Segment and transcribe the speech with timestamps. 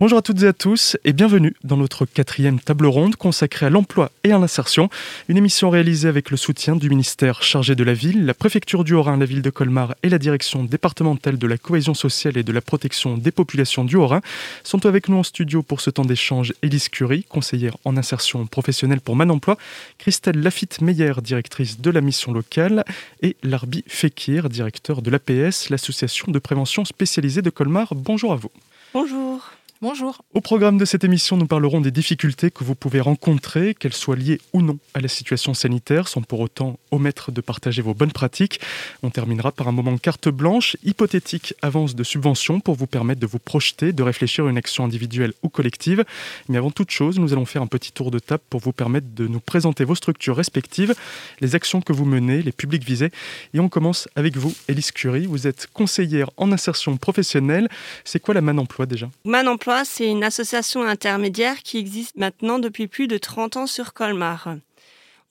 [0.00, 3.70] Bonjour à toutes et à tous et bienvenue dans notre quatrième table ronde consacrée à
[3.70, 4.90] l'emploi et à l'insertion,
[5.28, 8.94] une émission réalisée avec le soutien du ministère chargé de la ville, la préfecture du
[8.94, 12.50] Haut-Rhin, la ville de Colmar et la direction départementale de la cohésion sociale et de
[12.50, 14.20] la protection des populations du Haut-Rhin.
[14.64, 19.00] Sont avec nous en studio pour ce temps d'échange Élise Curie, conseillère en insertion professionnelle
[19.00, 19.56] pour Man Emploi,
[19.98, 22.84] Christelle Lafitte-Meyer, directrice de la mission locale
[23.22, 27.94] et Larbi Fekir, directeur de l'APS, l'association de prévention spécialisée de Colmar.
[27.94, 28.50] Bonjour à vous.
[28.92, 29.53] Bonjour.
[29.86, 30.22] Bonjour.
[30.32, 34.16] Au programme de cette émission, nous parlerons des difficultés que vous pouvez rencontrer, qu'elles soient
[34.16, 38.10] liées ou non à la situation sanitaire, sans pour autant omettre de partager vos bonnes
[38.10, 38.62] pratiques.
[39.02, 43.26] On terminera par un moment carte blanche, hypothétique avance de subvention pour vous permettre de
[43.26, 46.02] vous projeter, de réfléchir à une action individuelle ou collective.
[46.48, 49.08] Mais avant toute chose, nous allons faire un petit tour de table pour vous permettre
[49.14, 50.94] de nous présenter vos structures respectives,
[51.42, 53.10] les actions que vous menez, les publics visés.
[53.52, 55.26] Et on commence avec vous, Élise Curie.
[55.26, 57.68] Vous êtes conseillère en insertion professionnelle.
[58.04, 59.10] C'est quoi la Man Emploi déjà?
[59.26, 63.92] Man Emploi c'est une association intermédiaire qui existe maintenant depuis plus de 30 ans sur
[63.92, 64.56] Colmar.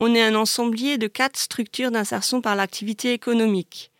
[0.01, 3.91] On est un ensemblier de quatre structures d'insertion par l'activité économique.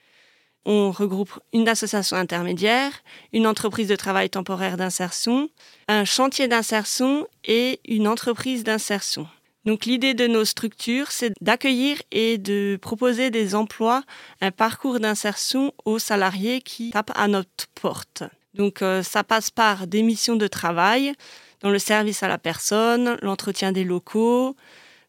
[0.65, 2.91] On regroupe une association intermédiaire,
[3.31, 5.49] une entreprise de travail temporaire d'insertion,
[5.87, 9.27] un chantier d'insertion et une entreprise d'insertion.
[9.65, 14.03] Donc l'idée de nos structures, c'est d'accueillir et de proposer des emplois,
[14.41, 18.23] un parcours d'insertion aux salariés qui tapent à notre porte.
[18.53, 21.13] Donc euh, ça passe par des missions de travail
[21.61, 24.55] dans le service à la personne, l'entretien des locaux,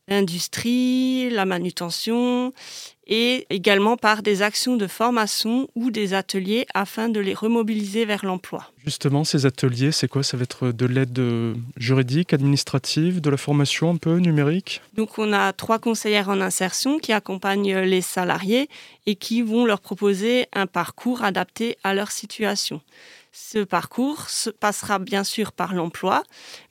[0.08, 2.52] l'industrie, la manutention
[3.06, 8.24] et également par des actions de formation ou des ateliers afin de les remobiliser vers
[8.24, 8.70] l'emploi.
[8.84, 10.22] Justement, ces ateliers, c'est quoi?
[10.22, 14.80] Ça va être de l'aide euh, juridique, administrative, de la formation un peu numérique?
[14.94, 18.68] Donc on a trois conseillères en insertion qui accompagnent les salariés
[19.06, 22.80] et qui vont leur proposer un parcours adapté à leur situation.
[23.36, 26.22] Ce parcours se passera bien sûr par l'emploi,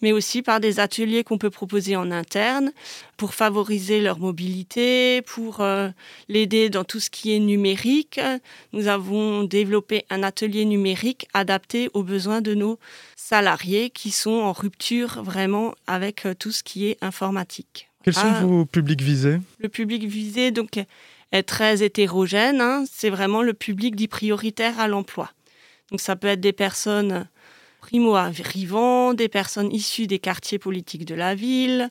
[0.01, 2.71] mais aussi par des ateliers qu'on peut proposer en interne
[3.17, 5.89] pour favoriser leur mobilité, pour euh,
[6.29, 8.21] l'aider dans tout ce qui est numérique.
[8.71, 12.79] Nous avons développé un atelier numérique adapté aux besoins de nos
[13.17, 17.89] salariés qui sont en rupture vraiment avec euh, tout ce qui est informatique.
[18.05, 18.45] Quels sont ah.
[18.45, 19.41] vos publics visés?
[19.59, 20.79] Le public visé donc
[21.33, 22.61] est très hétérogène.
[22.61, 22.85] Hein.
[22.89, 25.29] C'est vraiment le public dit prioritaire à l'emploi.
[25.91, 27.27] Donc ça peut être des personnes
[27.81, 31.89] primo-arrivants, des personnes issues des quartiers politiques de la ville,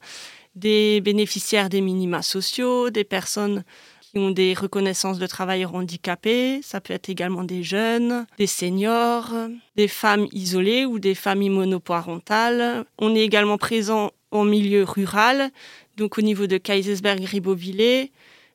[0.55, 3.65] des bénéficiaires des minima sociaux, des personnes
[4.01, 9.33] qui ont des reconnaissances de travailleurs handicapés, ça peut être également des jeunes, des seniors,
[9.77, 12.85] des femmes isolées ou des familles monoparentales.
[12.99, 15.51] On est également présent en milieu rural,
[15.97, 18.13] donc au niveau de Kaisersberg-Ribeauvillé,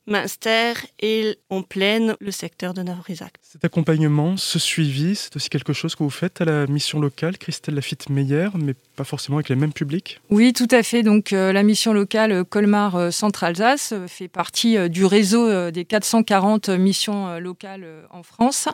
[0.07, 3.34] Münster et en pleine le secteur de Navrisac.
[3.41, 7.38] Cet accompagnement, ce suivi, c'est aussi quelque chose que vous faites à la mission locale,
[7.38, 10.19] Christelle Lafitte-Meyer, mais pas forcément avec les mêmes publics?
[10.29, 11.03] Oui, tout à fait.
[11.03, 16.69] Donc euh, la mission locale euh, Colmar euh, Centre-Alsace fait partie du réseau des 440
[16.69, 18.69] missions locales en France.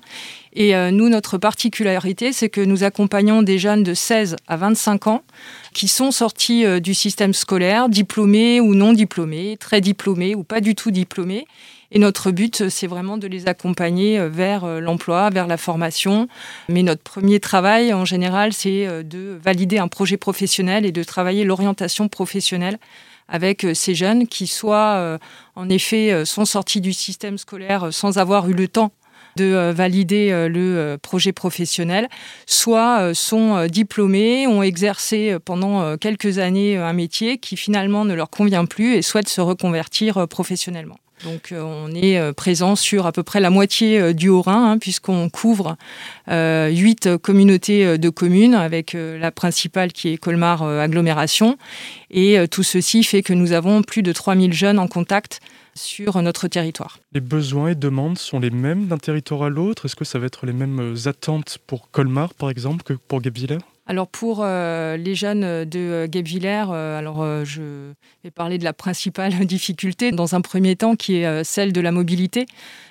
[0.54, 5.24] Et nous, notre particularité, c'est que nous accompagnons des jeunes de 16 à 25 ans
[5.74, 10.76] qui sont sortis du système scolaire, diplômés ou non diplômés, très diplômés ou pas du
[10.76, 11.23] tout diplômés
[11.94, 16.28] et notre but, c'est vraiment de les accompagner euh, vers euh, l'emploi, vers la formation.
[16.68, 21.04] Mais notre premier travail, en général, c'est euh, de valider un projet professionnel et de
[21.04, 22.80] travailler l'orientation professionnelle
[23.30, 25.18] avec ces jeunes qui soit
[25.56, 28.92] en effet sont sortis du système scolaire sans avoir eu le temps
[29.38, 32.10] de valider le projet professionnel,
[32.46, 38.66] soit sont diplômés, ont exercé pendant quelques années un métier qui finalement ne leur convient
[38.66, 40.98] plus et souhaitent se reconvertir professionnellement.
[41.24, 44.72] Donc euh, on est euh, présent sur à peu près la moitié euh, du Haut-Rhin,
[44.72, 45.78] hein, puisqu'on couvre
[46.28, 51.58] huit communautés de communes, avec la principale qui est Colmar Agglomération.
[52.12, 55.40] Et tout ceci fait que nous avons plus de 3000 jeunes en contact
[55.76, 57.00] sur notre territoire.
[57.12, 59.86] Les besoins et demandes sont les mêmes d'un territoire à l'autre?
[59.86, 63.60] Est-ce que ça va être les mêmes attentes pour Colmar, par exemple, que pour Guebwiller
[63.86, 67.92] alors pour euh, les jeunes de euh, Guebwiller, euh, alors je
[68.24, 71.92] vais parler de la principale difficulté dans un premier temps qui est celle de la
[71.92, 72.46] mobilité.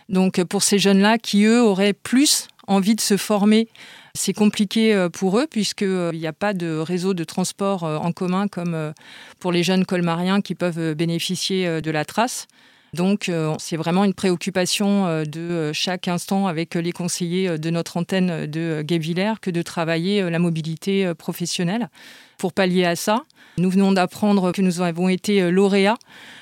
[0.09, 3.69] Donc pour ces jeunes-là qui eux auraient plus envie de se former,
[4.15, 8.93] c'est compliqué pour eux puisqu'il n'y a pas de réseau de transport en commun comme
[9.39, 12.47] pour les jeunes colmariens qui peuvent bénéficier de la trace.
[12.95, 17.71] Donc, euh, c'est vraiment une préoccupation euh, de euh, chaque instant avec les conseillers de
[17.71, 21.89] notre antenne de Guévillers que de travailler la mobilité professionnelle.
[22.37, 23.23] Pour pallier à ça,
[23.57, 25.97] nous venons d'apprendre que nous avons été lauréats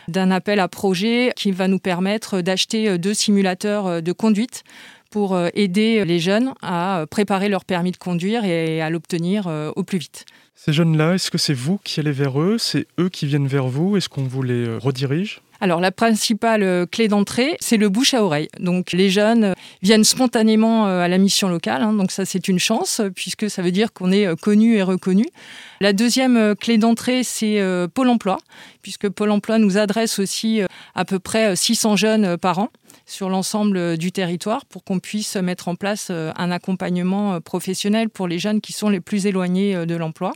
[0.08, 4.64] d'un appel à projet qui va nous permettre d'acheter deux simulateurs de conduite
[5.11, 9.46] pour aider les jeunes à préparer leur permis de conduire et à l'obtenir
[9.76, 10.25] au plus vite.
[10.55, 12.56] Ces jeunes-là, est-ce que c'est vous qui allez vers eux?
[12.58, 13.96] C'est eux qui viennent vers vous?
[13.96, 15.43] Est-ce qu'on vous les redirige?
[15.60, 18.48] Alors la principale euh, clé d'entrée, c'est le bouche à oreille.
[18.58, 21.92] Donc les jeunes euh, viennent spontanément euh, à la mission locale, hein.
[21.92, 25.26] donc ça c'est une chance puisque ça veut dire qu'on est connu et reconnu.
[25.80, 27.58] La deuxième clé d'entrée, c'est
[27.94, 28.38] Pôle Emploi,
[28.82, 30.60] puisque Pôle Emploi nous adresse aussi
[30.94, 32.68] à peu près 600 jeunes par an
[33.06, 38.38] sur l'ensemble du territoire pour qu'on puisse mettre en place un accompagnement professionnel pour les
[38.38, 40.32] jeunes qui sont les plus éloignés de l'emploi.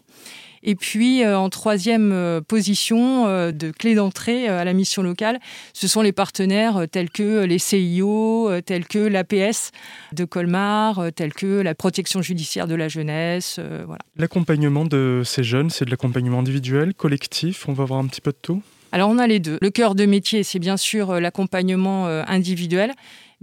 [0.66, 5.38] Et puis, euh, en troisième euh, position euh, de clé d'entrée à la mission locale,
[5.74, 9.72] ce sont les partenaires tels que les CIO, tels que l'APS
[10.12, 13.60] de Colmar, tels que la protection judiciaire de la jeunesse.
[13.86, 14.00] voilà.
[14.16, 18.30] L'accompagnement de ces jeunes, c'est de l'accompagnement individuel, collectif On va voir un petit peu
[18.30, 18.62] de tout?
[18.92, 19.58] Alors on a les deux.
[19.60, 22.92] Le cœur de métier, c'est bien sûr l'accompagnement individuel,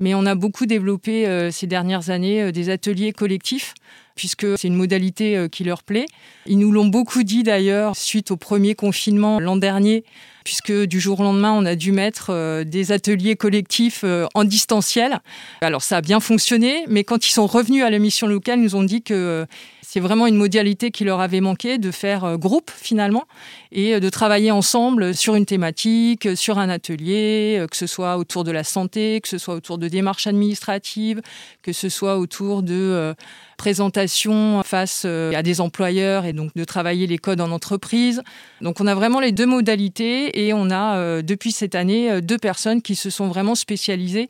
[0.01, 3.73] mais on a beaucoup développé ces dernières années des ateliers collectifs
[4.15, 6.05] puisque c'est une modalité euh, qui leur plaît.
[6.45, 10.03] Ils nous l'ont beaucoup dit d'ailleurs suite au premier confinement l'an dernier,
[10.43, 14.43] puisque du jour au lendemain, on a dû mettre euh, des ateliers collectifs euh, en
[14.43, 15.19] distanciel.
[15.61, 18.63] Alors ça a bien fonctionné, mais quand ils sont revenus à la mission locale, ils
[18.63, 19.45] nous ont dit que
[19.91, 23.25] c'est vraiment une modalité qui leur avait manqué, de faire groupe finalement
[23.73, 28.51] et de travailler ensemble sur une thématique, sur un atelier, que ce soit autour de
[28.51, 31.21] la santé, que ce soit autour de démarches administratives,
[31.61, 33.13] que ce soit autour de
[33.61, 38.23] présentation face euh, à des employeurs et donc de travailler les codes en entreprise.
[38.59, 42.21] Donc on a vraiment les deux modalités et on a euh, depuis cette année euh,
[42.21, 44.29] deux personnes qui se sont vraiment spécialisées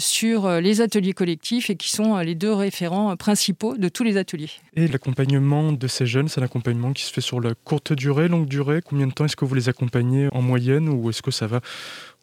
[0.00, 4.50] sur les ateliers collectifs et qui sont les deux référents principaux de tous les ateliers.
[4.74, 8.28] Et l'accompagnement de ces jeunes, c'est un accompagnement qui se fait sur la courte durée,
[8.28, 11.30] longue durée Combien de temps est-ce que vous les accompagnez en moyenne ou est-ce que
[11.30, 11.60] ça va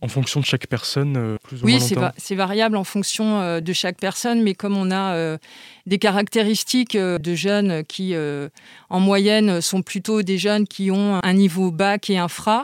[0.02, 1.80] en fonction de chaque personne, euh, plus ou oui,
[2.18, 5.38] c'est variable en fonction euh, de chaque personne, mais comme on a euh,
[5.88, 8.14] des caractéristiques de jeunes qui,
[8.90, 12.64] en moyenne, sont plutôt des jeunes qui ont un niveau bac et infra,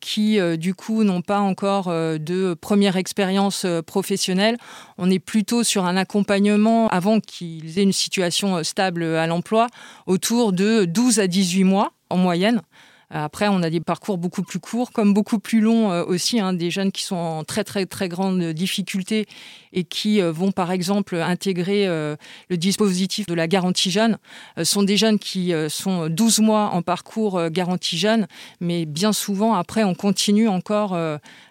[0.00, 4.56] qui du coup n'ont pas encore de première expérience professionnelle.
[4.98, 9.66] On est plutôt sur un accompagnement avant qu'ils aient une situation stable à l'emploi,
[10.06, 12.62] autour de 12 à 18 mois en moyenne.
[13.12, 16.52] Après, on a des parcours beaucoup plus courts, comme beaucoup plus longs euh, aussi, hein,
[16.52, 19.26] des jeunes qui sont en très très très grande difficulté
[19.72, 22.14] et qui euh, vont par exemple intégrer euh,
[22.50, 24.18] le dispositif de la garantie jeune.
[24.62, 28.26] sont des jeunes qui sont 12 mois en parcours garantie jeune,
[28.60, 30.96] mais bien souvent après on continue encore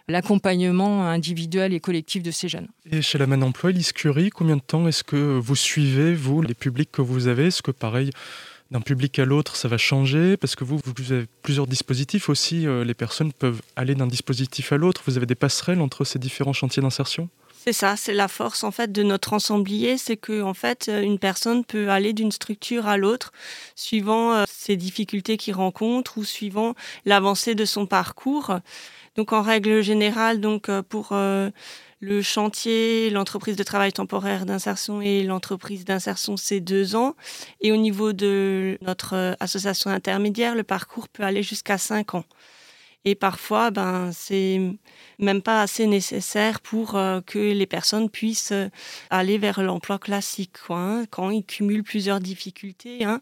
[0.08, 2.68] l'accompagnement individuel et collectif de ces jeunes.
[2.92, 3.94] Et chez la Man Emploi, Elise
[4.34, 7.48] combien de temps est-ce que vous suivez, vous, les publics que vous avez?
[7.48, 8.12] Est-ce que pareil,
[8.72, 12.68] d'un public à l'autre, ça va changer Parce que vous, vous avez plusieurs dispositifs aussi.
[12.68, 15.02] Euh, les personnes peuvent aller d'un dispositif à l'autre.
[15.06, 17.30] Vous avez des passerelles entre ces différents chantiers d'insertion?
[17.62, 21.20] C'est ça, c'est la force en fait de notre ensemblier, c'est que en fait une
[21.20, 23.34] personne peut aller d'une structure à l'autre
[23.76, 26.74] suivant euh, ses difficultés qu'il rencontre ou suivant
[27.04, 28.58] l'avancée de son parcours.
[29.18, 31.10] Donc en règle générale, donc euh, pour
[32.00, 37.16] le chantier, l'entreprise de travail temporaire d'insertion et l'entreprise d'insertion, c'est deux ans.
[37.62, 42.24] Et au niveau de notre euh, association intermédiaire, le parcours peut aller jusqu'à cinq ans.
[43.06, 44.60] Et parfois, ben, c'est
[45.20, 48.70] même pas assez nécessaire pour euh, que les personnes puissent euh,
[49.10, 50.58] aller vers l'emploi classique.
[50.70, 51.06] Hein.
[51.10, 53.22] quand ils cumulent plusieurs difficultés, hein.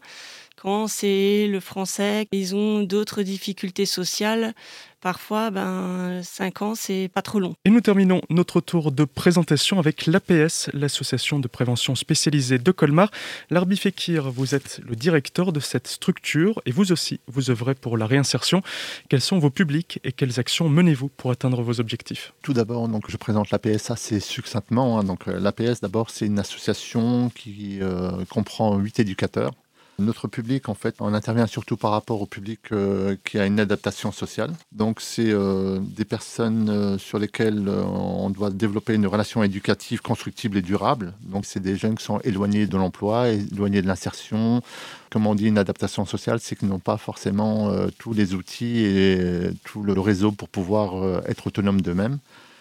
[0.60, 4.54] Quand c'est le français, ils ont d'autres difficultés sociales,
[5.00, 7.54] Parfois, ben, 5 ans, c'est pas trop long.
[7.64, 13.08] Et nous terminons notre tour de présentation avec l'APS, l'association de prévention spécialisée de Colmar.
[13.50, 17.96] Larbi Fekir, vous êtes le directeur de cette structure et vous aussi, vous œuvrez pour
[17.96, 18.60] la réinsertion.
[19.08, 22.32] Quels sont vos publics et quelles actions menez-vous pour atteindre vos objectifs?
[22.42, 24.98] Tout d'abord, donc, je présente l'APS assez succinctement.
[24.98, 25.04] Hein.
[25.04, 29.52] Donc, euh, L'APS, d'abord, c'est une association qui euh, comprend 8 éducateurs
[29.98, 33.58] notre public, en fait, on intervient surtout par rapport au public euh, qui a une
[33.58, 34.52] adaptation sociale.
[34.70, 40.58] Donc, c'est euh, des personnes euh, sur lesquelles on doit développer une relation éducative constructible
[40.58, 41.14] et durable.
[41.22, 44.62] Donc, c'est des jeunes qui sont éloignés de l'emploi, éloignés de l'insertion.
[45.10, 49.50] Comme on dit, une adaptation sociale, c'est qu'ils n'ont pas forcément tous les outils et
[49.64, 52.18] tout le réseau pour pouvoir être autonomes d'eux-mêmes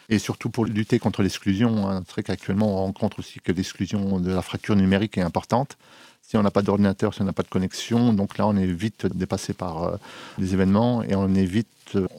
[0.09, 1.89] et surtout pour lutter contre l'exclusion.
[1.89, 2.03] Hein.
[2.05, 5.77] C'est vrai qu'actuellement, on rencontre aussi que l'exclusion de la fracture numérique est importante
[6.27, 8.11] si on n'a pas d'ordinateur, si on n'a pas de connexion.
[8.11, 9.97] Donc là, on est vite dépassé par euh,
[10.37, 11.69] les événements et on est vite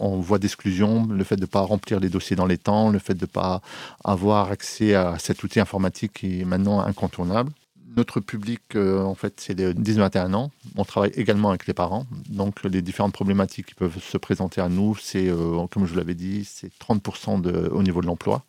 [0.01, 1.07] en euh, voie d'exclusion.
[1.07, 3.27] Le fait de ne pas remplir les dossiers dans les temps, le fait de ne
[3.27, 3.61] pas
[4.03, 7.53] avoir accès à cet outil informatique qui est maintenant incontournable.
[7.99, 10.51] Notre public, euh, en fait, c'est les 10-21 ans.
[10.77, 12.07] On travaille également avec les parents.
[12.31, 15.29] Donc, les différentes problématiques qui peuvent se présenter à nous, c'est,
[15.71, 18.43] comme je vous l'avais dit, c'est 30% de, au niveau de l'emploi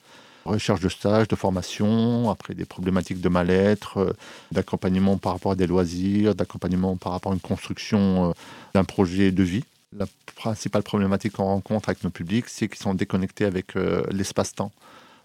[0.49, 4.13] recherche de stage, de formation, après des problématiques de mal-être, euh,
[4.51, 8.33] d'accompagnement par rapport à des loisirs, d'accompagnement par rapport à une construction euh,
[8.73, 9.63] d'un projet de vie.
[9.97, 14.71] La principale problématique qu'on rencontre avec nos publics, c'est qu'ils sont déconnectés avec euh, l'espace-temps.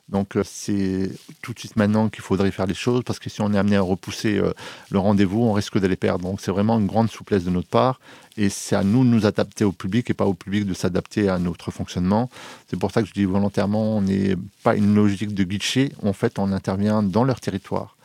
[0.08, 3.52] Donc c'est tout de suite maintenant qu'il faudrait faire les choses parce que si on
[3.54, 4.40] est amené à repousser
[4.90, 6.24] le rendez-vous, on risque de les perdre.
[6.24, 8.00] Donc c'est vraiment une grande souplesse de notre part
[8.36, 11.28] et c'est à nous de nous adapter au public et pas au public de s'adapter
[11.28, 12.28] à notre fonctionnement.
[12.68, 15.92] C'est pour ça que je dis volontairement, on n'est pas une logique de guichet.
[16.02, 17.96] En fait, on intervient dans leur territoire.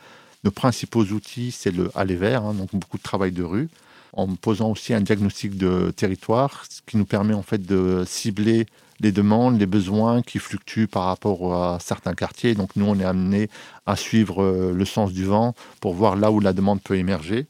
[0.44, 3.68] Nos principaux outils, c'est le aller vers, hein, donc beaucoup de travail de rue,
[4.14, 8.66] en posant aussi un diagnostic de territoire, ce qui nous permet en fait de cibler
[9.00, 12.54] les demandes, les besoins qui fluctuent par rapport à certains quartiers.
[12.54, 13.48] Donc nous, on est amené
[13.86, 17.46] à suivre euh, le sens du vent pour voir là où la demande peut émerger.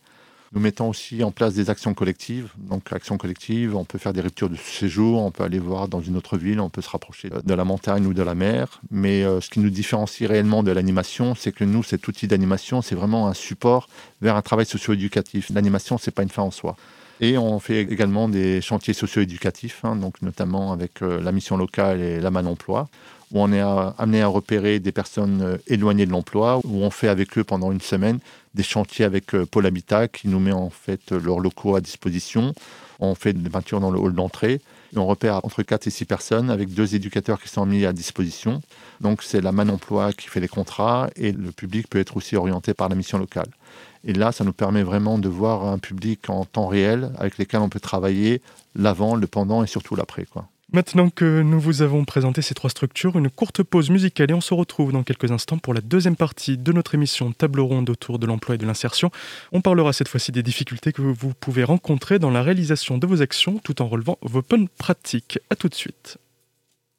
[0.53, 2.49] Nous mettons aussi en place des actions collectives.
[2.59, 6.01] Donc, actions collectives, on peut faire des ruptures de séjour, on peut aller voir dans
[6.01, 8.81] une autre ville, on peut se rapprocher de la montagne ou de la mer.
[8.91, 12.83] Mais euh, ce qui nous différencie réellement de l'animation, c'est que nous, cet outil d'animation,
[12.83, 13.89] c'est vraiment un support
[14.23, 15.51] vers un travail socio-éducatif.
[15.55, 16.75] L'animation, c'est pas une fin en soi.
[17.21, 22.01] Et on fait également des chantiers socio-éducatifs, hein, donc notamment avec euh, la mission locale
[22.01, 22.89] et la Emploi,
[23.31, 27.09] où on est amené à repérer des personnes euh, éloignées de l'emploi, où on fait
[27.09, 28.19] avec eux pendant une semaine
[28.55, 32.55] des chantiers avec euh, Pôle Habitat qui nous met en fait leurs locaux à disposition.
[33.01, 34.61] On fait des peintures dans le hall d'entrée
[34.97, 38.61] on repère entre 4 et 6 personnes avec deux éducateurs qui sont mis à disposition.
[39.01, 42.37] Donc c'est la Man Emploi qui fait les contrats et le public peut être aussi
[42.37, 43.49] orienté par la mission locale.
[44.05, 47.61] Et là, ça nous permet vraiment de voir un public en temps réel avec lequel
[47.61, 48.41] on peut travailler
[48.75, 50.27] l'avant, le pendant et surtout l'après.
[50.73, 54.41] Maintenant que nous vous avons présenté ces trois structures, une courte pause musicale et on
[54.41, 58.21] se retrouve dans quelques instants pour la deuxième partie de notre émission Table ronde autour
[58.21, 59.11] de l'emploi et de l'insertion.
[59.51, 63.21] On parlera cette fois-ci des difficultés que vous pouvez rencontrer dans la réalisation de vos
[63.21, 65.41] actions tout en relevant vos bonnes pratiques.
[65.51, 66.19] A tout de suite.